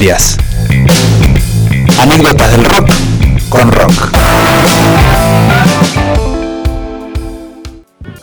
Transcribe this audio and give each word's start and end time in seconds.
historias. 0.00 0.38
Anécdotas 2.00 2.50
del 2.52 2.64
rock 2.64 2.90
con 3.50 3.70
rock. 3.70 3.92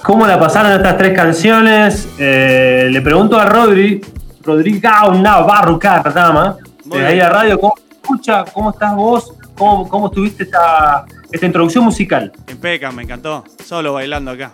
¿Cómo 0.02 0.26
la 0.26 0.40
pasaron 0.40 0.72
estas 0.72 0.98
tres 0.98 1.16
canciones? 1.16 2.08
Eh, 2.18 2.88
le 2.90 3.02
pregunto 3.02 3.40
a 3.40 3.46
Rodri, 3.46 4.02
Rodrigo 4.42 5.14
Navarro 5.22 5.78
Cardama, 5.78 6.58
de 6.86 7.06
ahí 7.06 7.20
a 7.20 7.30
radio, 7.30 7.60
¿cómo 7.60 7.76
escucha? 7.92 8.44
¿Cómo 8.46 8.72
estás 8.72 8.96
vos? 8.96 9.34
¿Cómo, 9.56 9.88
cómo 9.88 10.08
estuviste 10.08 10.44
esta, 10.44 11.06
esta 11.32 11.46
introducción 11.46 11.84
musical? 11.84 12.32
Impeca, 12.50 12.92
me 12.92 13.04
encantó. 13.04 13.44
Solo 13.64 13.94
bailando 13.94 14.32
acá. 14.32 14.52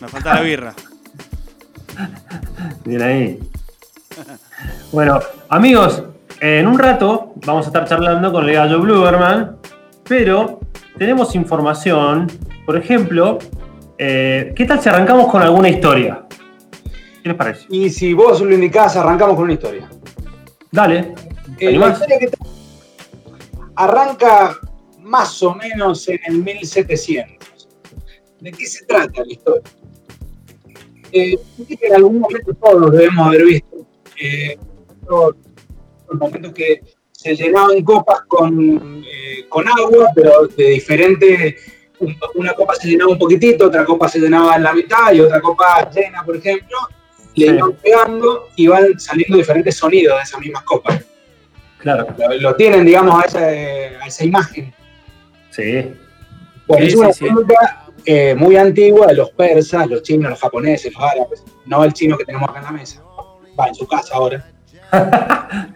Me 0.00 0.08
falta 0.08 0.34
la 0.34 0.40
birra. 0.40 0.74
Bien 2.84 3.02
ahí. 3.02 3.38
Bueno, 4.90 5.20
amigos, 5.48 6.02
en 6.44 6.66
un 6.66 6.78
rato 6.78 7.32
vamos 7.46 7.64
a 7.64 7.68
estar 7.68 7.88
charlando 7.88 8.30
con 8.30 8.46
el 8.46 8.54
gallo 8.54 8.78
Bluberman, 8.78 9.56
pero 10.06 10.60
tenemos 10.98 11.34
información, 11.34 12.26
por 12.66 12.76
ejemplo, 12.76 13.38
eh, 13.96 14.52
¿qué 14.54 14.66
tal 14.66 14.78
si 14.78 14.90
arrancamos 14.90 15.28
con 15.28 15.40
alguna 15.40 15.70
historia? 15.70 16.26
¿Qué 17.22 17.30
les 17.30 17.38
parece? 17.38 17.66
Y 17.70 17.88
si 17.88 18.12
vos 18.12 18.42
lo 18.42 18.52
indicás, 18.52 18.94
arrancamos 18.94 19.36
con 19.36 19.44
una 19.44 19.54
historia. 19.54 19.88
Dale. 20.70 21.14
Eh, 21.58 21.78
la 21.78 21.92
historia 21.92 22.18
que 22.18 22.30
arranca 23.76 24.54
más 25.00 25.42
o 25.42 25.54
menos 25.54 26.06
en 26.08 26.20
el 26.26 26.42
1700. 26.42 27.68
¿De 28.40 28.52
qué 28.52 28.66
se 28.66 28.84
trata 28.84 29.24
la 29.24 29.32
historia? 29.32 29.62
Eh, 31.10 31.38
que 31.66 31.86
en 31.86 31.94
algún 31.94 32.20
momento 32.20 32.52
todos 32.52 32.92
debemos 32.92 33.28
haber 33.28 33.44
visto. 33.46 33.86
Eh, 34.20 34.58
momentos 36.18 36.52
que 36.52 36.82
se 37.10 37.34
llenaban 37.34 37.82
copas 37.82 38.22
con, 38.28 39.02
eh, 39.04 39.46
con 39.48 39.66
agua, 39.68 40.08
pero 40.14 40.46
de 40.46 40.70
diferente. 40.70 41.56
Una 42.34 42.52
copa 42.52 42.74
se 42.74 42.88
llenaba 42.88 43.12
un 43.12 43.18
poquitito, 43.18 43.66
otra 43.66 43.84
copa 43.84 44.08
se 44.08 44.18
llenaba 44.18 44.56
en 44.56 44.64
la 44.64 44.74
mitad 44.74 45.12
y 45.12 45.20
otra 45.20 45.40
copa 45.40 45.88
llena, 45.90 46.22
por 46.24 46.36
ejemplo. 46.36 46.76
Le 47.36 47.46
iban 47.46 47.72
pegando 47.72 48.48
y 48.56 48.66
van 48.66 48.98
saliendo 48.98 49.36
diferentes 49.36 49.76
sonidos 49.76 50.16
de 50.18 50.22
esas 50.22 50.40
mismas 50.40 50.64
copas. 50.64 51.02
Claro. 51.78 52.06
Lo, 52.40 52.54
tienen, 52.56 52.84
digamos, 52.84 53.22
a 53.22 53.26
esa, 53.26 53.38
a 54.02 54.06
esa 54.06 54.24
imagen. 54.24 54.74
Sí. 55.50 55.92
Bueno, 56.66 56.86
es 56.86 56.94
una 56.94 57.12
técnica 57.12 57.84
eh, 58.06 58.34
muy 58.34 58.56
antigua 58.56 59.06
de 59.06 59.14
los 59.14 59.30
persas, 59.30 59.88
los 59.88 60.02
chinos, 60.02 60.30
los 60.30 60.40
japoneses, 60.40 60.92
los 60.92 61.02
árabes, 61.02 61.44
no 61.66 61.84
el 61.84 61.92
chino 61.92 62.18
que 62.18 62.24
tenemos 62.24 62.48
acá 62.48 62.58
en 62.58 62.64
la 62.64 62.72
mesa. 62.72 63.02
Va 63.58 63.68
en 63.68 63.74
su 63.74 63.86
casa 63.86 64.14
ahora. 64.14 64.44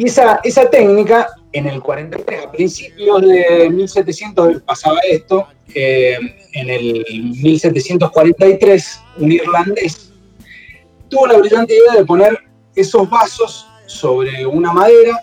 y 0.00 0.06
esa, 0.06 0.40
esa 0.42 0.70
técnica, 0.70 1.28
en 1.52 1.66
el 1.66 1.82
43, 1.82 2.46
a 2.46 2.50
principios 2.50 3.20
de 3.20 3.68
1700 3.70 4.62
pasaba 4.62 4.98
esto, 5.06 5.46
eh, 5.74 6.16
en 6.54 6.70
el 6.70 7.04
1743, 7.42 9.00
un 9.18 9.32
irlandés 9.32 10.10
tuvo 11.10 11.26
la 11.26 11.36
brillante 11.36 11.74
idea 11.74 12.00
de 12.00 12.06
poner 12.06 12.38
esos 12.74 13.10
vasos 13.10 13.66
sobre 13.84 14.46
una 14.46 14.72
madera 14.72 15.20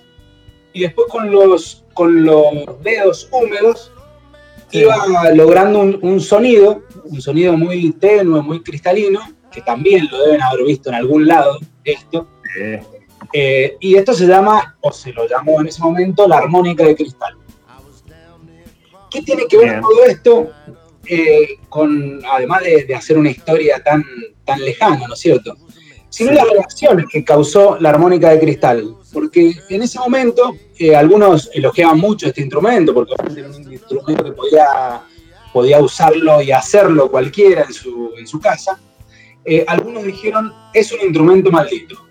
y 0.73 0.81
después 0.81 1.07
con 1.09 1.31
los, 1.31 1.83
con 1.95 2.23
los 2.23 2.45
dedos 2.83 3.27
húmedos 3.31 3.91
iba 4.71 4.95
logrando 5.33 5.79
un, 5.79 6.21
sonido, 6.21 6.83
un 7.05 7.19
sonido 7.19 7.57
muy 7.57 7.93
tenue, 7.93 8.43
muy 8.43 8.61
cristalino, 8.61 9.21
que 9.49 9.61
también 9.61 10.07
lo 10.11 10.23
deben 10.25 10.41
haber 10.43 10.65
visto 10.65 10.89
en 10.89 10.95
algún 10.95 11.25
lado, 11.25 11.57
esto. 11.83 12.27
Eh, 13.33 13.77
y 13.79 13.95
esto 13.95 14.13
se 14.13 14.25
llama, 14.25 14.77
o 14.81 14.91
se 14.91 15.11
lo 15.11 15.27
llamó 15.27 15.61
en 15.61 15.67
ese 15.67 15.81
momento, 15.81 16.27
la 16.27 16.37
armónica 16.37 16.83
de 16.83 16.95
cristal. 16.95 17.35
¿Qué 19.09 19.21
tiene 19.21 19.47
que 19.47 19.57
ver 19.57 19.81
todo 19.81 20.05
esto 20.05 20.51
eh, 21.05 21.59
con, 21.69 22.21
además 22.25 22.63
de, 22.63 22.93
hacer 22.93 23.17
una 23.17 23.29
historia 23.29 23.81
tan, 23.83 24.03
tan 24.43 24.63
lejana, 24.63 25.07
¿no 25.07 25.13
es 25.13 25.19
cierto? 25.19 25.55
Sino 26.09 26.31
las 26.31 26.49
reacciones 26.49 27.05
que 27.11 27.23
causó 27.23 27.77
la 27.79 27.89
armónica 27.89 28.29
de 28.29 28.39
cristal. 28.39 28.95
Porque 29.13 29.53
en 29.69 29.81
ese 29.81 29.99
momento 29.99 30.55
eh, 30.77 30.95
algunos 30.95 31.49
elogiaban 31.53 31.99
mucho 31.99 32.27
este 32.27 32.41
instrumento, 32.41 32.93
porque 32.93 33.13
era 33.35 33.49
un 33.49 33.71
instrumento 33.71 34.23
que 34.23 34.31
podía, 34.31 35.01
podía 35.53 35.79
usarlo 35.79 36.41
y 36.41 36.51
hacerlo 36.51 37.09
cualquiera 37.09 37.63
en 37.63 37.73
su, 37.73 38.11
en 38.17 38.27
su 38.27 38.39
casa. 38.39 38.79
Algunos 39.67 40.03
dijeron, 40.03 40.53
es 40.73 40.91
un 40.91 40.99
instrumento 40.99 41.49
maldito. 41.49 42.06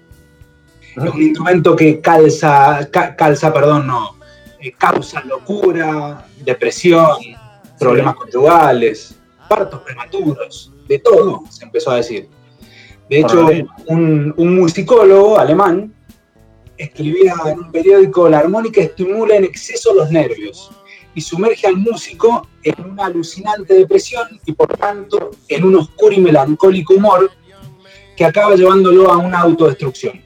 Es 0.96 1.14
un 1.14 1.22
instrumento 1.22 1.76
que 1.76 2.00
calza, 2.00 2.88
calza, 2.90 3.52
perdón, 3.52 3.86
no, 3.86 4.16
eh, 4.60 4.72
causa 4.72 5.22
locura, 5.24 6.26
depresión, 6.42 7.18
problemas 7.78 8.14
conyugales, 8.16 9.14
partos 9.48 9.82
prematuros, 9.82 10.72
de 10.88 10.98
todo, 10.98 11.42
se 11.50 11.64
empezó 11.64 11.90
a 11.90 11.96
decir. 11.96 12.28
De 13.10 13.20
hecho, 13.20 13.46
un, 13.86 14.34
un 14.36 14.56
musicólogo 14.56 15.38
alemán 15.38 15.92
escribía 16.78 17.34
en 17.46 17.58
un 17.60 17.70
periódico, 17.70 18.28
la 18.28 18.38
armónica 18.38 18.80
estimula 18.80 19.36
en 19.36 19.44
exceso 19.44 19.94
los 19.94 20.10
nervios 20.10 20.70
y 21.14 21.20
sumerge 21.20 21.66
al 21.66 21.76
músico 21.76 22.46
en 22.62 22.90
una 22.90 23.06
alucinante 23.06 23.74
depresión 23.74 24.28
y 24.44 24.52
por 24.52 24.76
tanto 24.76 25.30
en 25.48 25.64
un 25.64 25.76
oscuro 25.76 26.12
y 26.12 26.20
melancólico 26.20 26.94
humor 26.94 27.30
que 28.16 28.24
acaba 28.24 28.54
llevándolo 28.54 29.10
a 29.10 29.18
una 29.18 29.40
autodestrucción. 29.40 30.25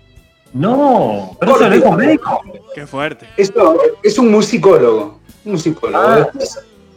No, 0.53 1.37
pero 1.39 1.57
eso 1.57 1.69
no 1.69 1.75
es 1.75 1.83
un 1.83 1.97
médico. 1.97 2.41
Qué 2.75 2.87
fuerte. 2.87 3.27
Esto 3.37 3.81
es 4.03 4.19
un 4.19 4.31
musicólogo. 4.31 5.21
Un 5.45 5.53
musicólogo. 5.53 6.05
Ah. 6.05 6.31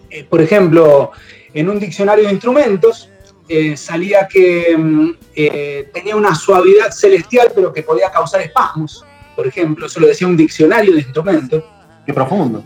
Eh, 0.09 0.24
por 0.24 0.41
ejemplo, 0.41 1.12
en 1.53 1.69
un 1.69 1.80
diccionario 1.80 2.25
de 2.25 2.31
instrumentos 2.31 3.09
eh, 3.47 3.75
salía 3.78 4.28
que 4.28 4.75
mm, 4.78 5.09
eh, 5.36 5.90
tenía 5.94 6.16
una 6.16 6.34
suavidad 6.36 6.91
celestial, 6.91 7.52
pero 7.53 7.72
que 7.72 7.84
podía 7.84 8.12
causar 8.12 8.41
espasmos 8.41 9.06
por 9.36 9.47
ejemplo, 9.47 9.85
eso 9.85 10.00
lo 10.00 10.08
decía 10.08 10.28
un 10.28 10.38
diccionario 10.38 10.94
de 10.94 11.00
instrumentos. 11.00 11.64
Qué 12.06 12.14
profundo. 12.14 12.64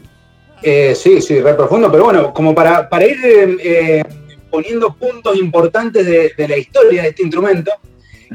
Eh, 0.61 0.95
sí, 0.95 1.21
sí, 1.21 1.39
re 1.39 1.53
profundo, 1.53 1.91
pero 1.91 2.05
bueno, 2.05 2.33
como 2.33 2.53
para, 2.53 2.89
para 2.89 3.05
ir 3.05 3.17
eh, 3.23 4.03
poniendo 4.49 4.93
puntos 4.93 5.37
importantes 5.37 6.05
de, 6.05 6.47
la 6.47 6.57
historia 6.57 7.03
de 7.03 7.09
este 7.09 7.23
instrumento, 7.23 7.71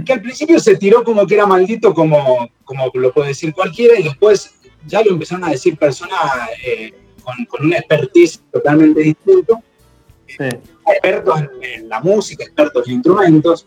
que 0.04 0.12
al 0.12 0.22
principio 0.22 0.58
se 0.58 0.76
tiró 0.76 1.04
como 1.04 1.26
que 1.26 1.34
era 1.34 1.47
maldito, 1.47 1.94
como, 1.94 2.50
como 2.64 2.91
lo 2.94 3.12
puede 3.12 3.28
decir 3.28 3.53
cualquiera, 3.53 3.98
y 3.98 4.04
después 4.04 4.54
ya 4.86 5.03
lo 5.03 5.12
empezaron 5.12 5.44
a 5.44 5.50
decir 5.50 5.76
personas 5.76 6.20
eh, 6.64 6.92
con, 7.48 7.66
una 7.66 7.78
expertise 7.78 8.42
totalmente 8.52 9.00
distinta. 9.00 9.60
Expertos 10.26 11.41
en, 11.60 11.88
la 11.88 12.00
música, 12.00 12.44
expertos 12.44 12.86
en 12.86 12.94
instrumentos. 12.94 13.66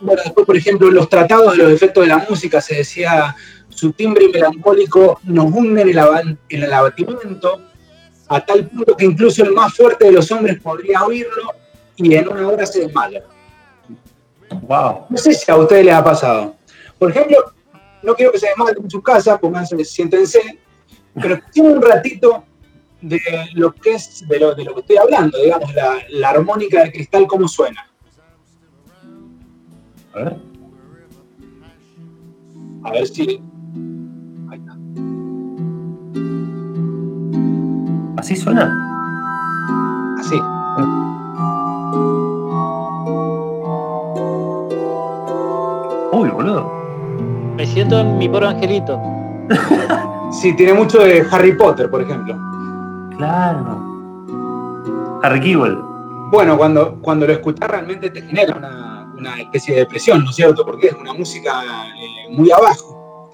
Bueno, 0.00 0.22
después, 0.24 0.46
por 0.46 0.56
ejemplo, 0.56 0.88
en 0.88 0.94
los 0.94 1.08
tratados 1.08 1.56
de 1.56 1.64
los 1.64 1.72
efectos 1.72 2.04
de 2.04 2.08
la 2.08 2.24
música 2.28 2.60
se 2.60 2.76
decía 2.76 3.34
su 3.68 3.92
timbre 3.92 4.28
melancólico 4.28 5.20
nos 5.24 5.46
hunde 5.52 5.82
en 5.82 5.88
el, 6.48 6.72
abatimiento 6.72 7.62
a 8.28 8.44
tal 8.44 8.68
punto 8.68 8.96
que 8.96 9.04
incluso 9.04 9.44
el 9.44 9.52
más 9.52 9.74
fuerte 9.74 10.06
de 10.06 10.12
los 10.12 10.30
hombres 10.32 10.60
podría 10.60 11.04
oírlo 11.04 11.52
y 11.96 12.14
en 12.14 12.28
una 12.28 12.48
hora 12.48 12.66
se 12.66 12.80
desmaya. 12.80 13.22
Wow. 14.62 15.06
No 15.08 15.16
sé 15.16 15.32
si 15.32 15.50
a 15.50 15.56
ustedes 15.56 15.84
les 15.84 15.94
ha 15.94 16.04
pasado. 16.04 16.54
Por 16.98 17.10
ejemplo, 17.10 17.36
no 18.02 18.14
quiero 18.14 18.32
que 18.32 18.38
se 18.38 18.48
desmayen 18.48 18.82
en 18.82 18.90
su 18.90 19.02
casa, 19.02 19.38
pónganse, 19.38 19.84
siéntense, 19.84 20.58
pero 21.14 21.38
tiene 21.52 21.70
un 21.70 21.82
ratito 21.82 22.44
de 23.00 23.20
lo 23.54 23.72
que 23.72 23.94
es, 23.94 24.26
de 24.28 24.40
lo, 24.40 24.54
de 24.54 24.64
lo 24.64 24.74
que 24.74 24.80
estoy 24.80 24.96
hablando, 24.96 25.38
digamos, 25.38 25.72
la, 25.74 25.98
la 26.10 26.30
armónica 26.30 26.82
de 26.82 26.92
cristal, 26.92 27.26
cómo 27.26 27.46
suena. 27.46 27.88
A 30.14 30.18
ver. 30.18 30.36
A 32.84 32.92
ver 32.92 33.06
si. 33.06 33.40
Ahí 34.50 34.58
está. 34.58 34.76
¿Así 38.16 38.36
suena? 38.36 38.74
Así. 40.18 40.40
Uy, 46.18 46.28
boludo. 46.30 46.70
Me 47.56 47.66
siento 47.66 48.00
en 48.00 48.18
mi 48.18 48.28
pobre 48.28 48.48
angelito. 48.48 49.00
sí, 50.32 50.54
tiene 50.54 50.74
mucho 50.74 50.98
de 50.98 51.26
Harry 51.30 51.56
Potter, 51.56 51.90
por 51.90 52.02
ejemplo. 52.02 52.36
Claro. 53.16 53.78
Harry 55.22 55.40
Kewell. 55.40 55.78
Bueno, 56.30 56.58
cuando, 56.58 56.96
cuando 57.00 57.26
lo 57.26 57.32
escuchas 57.32 57.68
realmente 57.70 58.10
te 58.10 58.22
genera 58.22 58.54
una 58.56 58.98
una 59.18 59.40
especie 59.40 59.74
de 59.74 59.80
depresión, 59.80 60.24
¿no 60.24 60.30
es 60.30 60.36
cierto? 60.36 60.64
Porque 60.64 60.88
es 60.88 60.94
una 60.94 61.12
música 61.12 61.62
eh, 61.96 62.28
muy 62.30 62.50
abajo. 62.50 63.30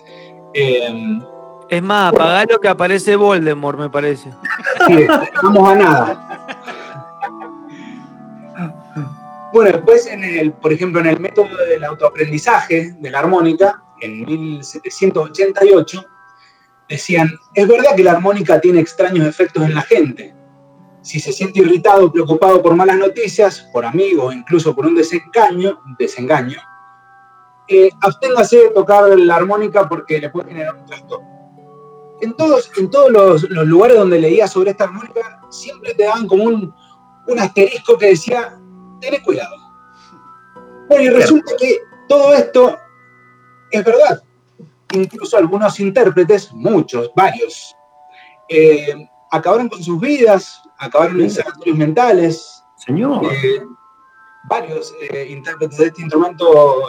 Eh, 0.52 1.20
es 1.68 1.82
más, 1.82 2.12
apagalo 2.12 2.60
que 2.60 2.68
aparece 2.68 3.16
Voldemort, 3.16 3.78
me 3.78 3.90
parece. 3.90 4.30
Sí, 4.86 5.06
vamos 5.42 5.68
a 5.68 5.74
nada. 5.74 6.23
Bueno, 9.54 9.70
después, 9.70 10.08
en 10.08 10.24
el, 10.24 10.52
por 10.52 10.72
ejemplo, 10.72 10.98
en 10.98 11.06
el 11.06 11.20
método 11.20 11.56
del 11.68 11.84
autoaprendizaje 11.84 12.92
de 12.98 13.08
la 13.08 13.20
armónica, 13.20 13.84
en 14.00 14.24
1788, 14.26 16.04
decían, 16.88 17.30
es 17.54 17.68
verdad 17.68 17.94
que 17.94 18.02
la 18.02 18.10
armónica 18.10 18.60
tiene 18.60 18.80
extraños 18.80 19.24
efectos 19.28 19.62
en 19.62 19.76
la 19.76 19.82
gente. 19.82 20.34
Si 21.02 21.20
se 21.20 21.32
siente 21.32 21.60
irritado 21.60 22.10
preocupado 22.10 22.60
por 22.64 22.74
malas 22.74 22.96
noticias, 22.96 23.68
por 23.72 23.84
amigos, 23.84 24.34
incluso 24.34 24.74
por 24.74 24.86
un 24.86 24.96
desengaño, 24.96 25.78
desengaño 26.00 26.58
eh, 27.68 27.90
absténgase 28.00 28.56
de 28.56 28.70
tocar 28.70 29.08
la 29.16 29.36
armónica 29.36 29.88
porque 29.88 30.18
le 30.18 30.30
puede 30.30 30.48
generar 30.48 30.74
un 30.74 30.84
trastorno. 30.84 31.28
En 32.22 32.34
todos, 32.34 32.72
en 32.76 32.90
todos 32.90 33.12
los, 33.12 33.48
lugares 33.50 33.98
donde 33.98 34.18
leía 34.18 34.48
sobre 34.48 34.72
esta 34.72 34.84
armónica, 34.84 35.40
siempre 35.48 35.94
te 35.94 36.02
daban 36.02 36.26
como 36.26 36.42
un, 36.42 36.74
un 37.28 37.38
asterisco 37.38 37.96
que 37.96 38.06
decía, 38.06 38.58
ten 39.10 39.22
cuidado. 39.22 39.56
Bueno, 40.88 41.02
y 41.04 41.08
resulta 41.10 41.52
que 41.58 41.78
todo 42.08 42.34
esto 42.34 42.78
es 43.70 43.84
verdad. 43.84 44.22
Incluso 44.92 45.36
algunos 45.36 45.80
intérpretes, 45.80 46.52
muchos, 46.52 47.10
varios, 47.16 47.74
eh, 48.48 49.08
acabaron 49.30 49.68
con 49.68 49.82
sus 49.82 50.00
vidas, 50.00 50.62
acabaron 50.78 51.20
en 51.20 51.30
sanatorios 51.30 51.76
mentales. 51.76 52.62
Señor. 52.76 53.24
Eh, 53.24 53.62
varios 54.44 54.94
eh, 55.10 55.26
intérpretes 55.30 55.78
de 55.78 55.86
este 55.86 56.02
instrumento, 56.02 56.88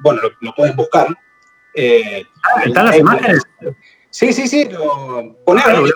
bueno, 0.00 0.20
lo, 0.40 0.54
pueden 0.54 0.76
buscar. 0.76 1.08
Ah, 1.08 2.62
¿Están 2.64 2.86
las 2.86 2.98
imágenes? 2.98 3.42
Sí, 4.10 4.32
sí, 4.32 4.48
sí. 4.48 4.68
Ponerlo, 5.44 5.86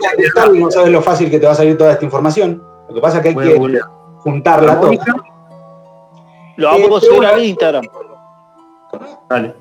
no 0.55 0.71
sabes 0.71 0.91
lo 0.91 1.03
fácil 1.03 1.31
que 1.31 1.41
te 1.41 1.47
va 1.47 1.53
a 1.53 1.57
salir 1.57 1.77
toda 1.77 1.93
esta 1.93 2.05
información. 2.05 2.63
Lo 2.89 2.95
que 2.95 3.01
pasa 3.01 3.19
es 3.19 3.23
que 3.23 3.29
hay 3.31 3.35
que 3.35 3.81
juntarla 4.23 4.81
toda. 4.81 4.93
Lo 6.57 6.69
vamos 6.69 7.03
a 7.03 7.07
subir 7.07 7.27
a 7.27 7.39
Instagram. 7.39 7.85
Dale. 9.29 9.55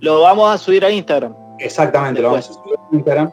Lo 0.00 0.22
vamos 0.22 0.54
a 0.54 0.58
subir 0.58 0.84
a 0.84 0.90
Instagram. 0.90 1.34
Exactamente, 1.58 2.22
lo 2.22 2.30
vamos 2.30 2.50
a 2.50 2.52
subir 2.52 2.76
a 2.76 2.96
Instagram. 2.96 3.32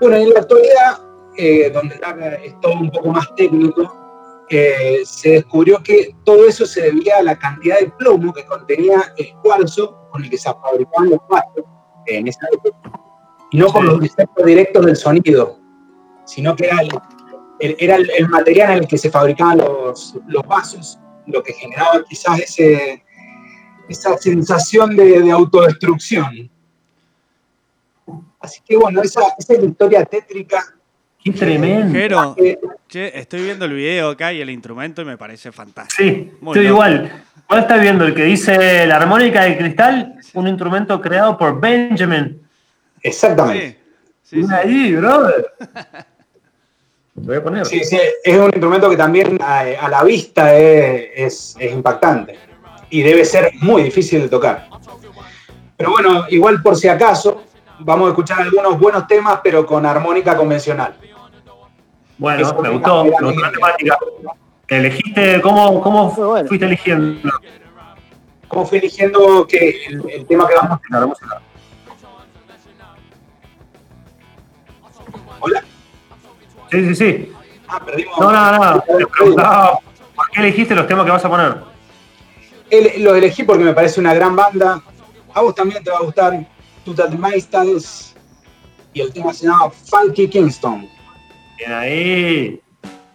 Bueno, 0.00 0.16
en 0.16 0.30
la 0.30 0.40
actualidad, 0.40 0.98
eh, 1.36 1.70
donde 1.70 2.00
es 2.44 2.60
todo 2.60 2.72
un 2.72 2.90
poco 2.90 3.08
más 3.08 3.34
técnico, 3.36 4.00
eh, 4.48 5.02
se 5.04 5.30
descubrió 5.30 5.80
que 5.82 6.16
todo 6.24 6.46
eso 6.46 6.66
se 6.66 6.82
debía 6.82 7.18
a 7.18 7.22
la 7.22 7.38
cantidad 7.38 7.78
de 7.78 7.88
plomo 7.98 8.32
que 8.32 8.44
contenía 8.44 9.12
el 9.16 9.32
cuarzo 9.42 10.08
con 10.10 10.24
el 10.24 10.30
que 10.30 10.38
se 10.38 10.50
fabricaban 10.52 11.10
los 11.10 11.20
vasos 11.28 11.64
en 12.06 12.26
esa 12.26 12.46
época, 12.52 12.90
y 13.52 13.58
no 13.58 13.68
con 13.68 13.86
los 13.86 14.02
efectos 14.02 14.44
directos 14.44 14.86
del 14.86 14.96
sonido, 14.96 15.58
sino 16.24 16.56
que 16.56 16.66
era 16.66 16.80
el, 16.80 16.88
era 17.60 17.96
el, 17.96 18.28
material 18.28 18.72
en 18.72 18.78
el 18.78 18.88
que 18.88 18.98
se 18.98 19.10
fabricaban 19.10 19.58
los, 19.58 20.16
los 20.26 20.46
vasos 20.46 20.98
lo 21.26 21.42
que 21.42 21.52
generaba 21.52 22.02
quizás 22.08 22.40
ese, 22.40 23.02
esa 23.88 24.16
sensación 24.18 24.96
de, 24.96 25.30
autodestrucción. 25.30 26.50
Así 28.40 28.60
que 28.64 28.76
bueno, 28.76 29.02
esa, 29.02 29.20
es 29.38 29.48
la 29.48 29.64
historia 29.64 30.04
tétrica. 30.04 30.74
Qué 31.22 31.32
tremendo. 31.32 32.34
che, 32.88 33.18
estoy 33.18 33.42
viendo 33.42 33.66
el 33.66 33.74
video 33.74 34.10
acá 34.10 34.32
y 34.32 34.40
el 34.40 34.48
instrumento 34.48 35.02
y 35.02 35.04
me 35.04 35.18
parece 35.18 35.52
fantástico. 35.52 36.02
Sí, 36.02 36.32
estoy 36.46 36.66
igual. 36.66 37.24
¿Cuál 37.46 37.60
estás 37.60 37.80
viendo? 37.80 38.06
El 38.06 38.14
que 38.14 38.24
dice 38.24 38.86
la 38.86 38.96
armónica 38.96 39.44
de 39.44 39.58
cristal, 39.58 40.14
un 40.34 40.48
instrumento 40.48 41.00
creado 41.00 41.36
por 41.36 41.60
Benjamin. 41.60 42.40
Exactamente. 43.02 43.78
Sí, 44.22 44.42
sí, 44.42 44.48
ahí, 44.52 44.94
brother. 44.94 45.52
voy 47.22 47.36
a 47.36 47.42
poner. 47.42 47.66
Sí, 47.66 47.84
sí, 47.84 47.98
es 48.24 48.36
un 48.36 48.46
instrumento 48.46 48.88
que 48.90 48.96
también 48.96 49.38
a, 49.40 49.88
la 49.88 50.02
vista 50.04 50.56
es, 50.56 51.56
es, 51.58 51.72
impactante 51.72 52.38
y 52.90 53.02
debe 53.02 53.24
ser 53.24 53.52
muy 53.60 53.82
difícil 53.82 54.22
de 54.22 54.28
tocar. 54.28 54.68
Pero 55.76 55.90
bueno, 55.92 56.24
igual 56.28 56.62
por 56.62 56.76
si 56.76 56.88
acaso, 56.88 57.44
vamos 57.78 58.06
a 58.06 58.10
escuchar 58.10 58.42
algunos 58.42 58.78
buenos 58.78 59.06
temas, 59.06 59.40
pero 59.42 59.64
con 59.64 59.86
armónica 59.86 60.36
convencional. 60.36 60.94
Bueno, 62.18 62.54
me 62.62 62.68
gustó, 62.70 63.04
me 63.04 63.10
gustó 63.10 63.40
la 63.40 63.52
temática. 63.52 63.98
¿Elegiste, 64.68 65.40
cómo, 65.40 65.80
cómo 65.80 66.10
fuiste 66.46 66.66
eligiendo? 66.66 67.30
¿Cómo 68.46 68.66
fui 68.66 68.78
eligiendo 68.78 69.46
que 69.46 69.84
el, 69.86 70.26
tema 70.26 70.46
que 70.46 70.54
vamos 70.54 70.80
a 70.90 71.06
música? 71.06 71.42
Sí, 76.70 76.88
sí, 76.88 76.94
sí. 76.94 77.32
Ah, 77.68 77.80
perdimos. 77.84 78.18
No, 78.18 78.32
no, 78.32 78.58
no. 78.58 78.80
Te 78.80 79.06
preguntaba, 79.06 79.78
¿por 80.14 80.30
qué 80.30 80.40
elegiste 80.40 80.74
los 80.74 80.86
temas 80.86 81.04
que 81.04 81.10
vas 81.10 81.24
a 81.24 81.28
poner? 81.28 81.70
los 82.98 83.16
elegí 83.16 83.42
porque 83.42 83.64
me 83.64 83.72
parece 83.72 84.00
una 84.00 84.14
gran 84.14 84.36
banda. 84.36 84.82
A 85.34 85.40
vos 85.40 85.54
también 85.54 85.82
te 85.82 85.90
va 85.90 85.98
a 85.98 86.02
gustar 86.02 86.46
Total 86.84 87.18
Maestals. 87.18 88.14
Y 88.92 89.00
el 89.00 89.12
tema 89.12 89.32
se 89.32 89.46
llama 89.46 89.70
Funky 89.70 90.28
Kingston. 90.28 90.88
Bien 91.56 91.72
ahí. 91.72 92.60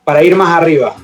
Para 0.04 0.24
ir 0.24 0.36
más 0.36 0.50
arriba. 0.58 0.96